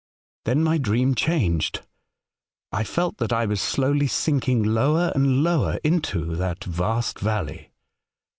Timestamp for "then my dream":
0.45-1.13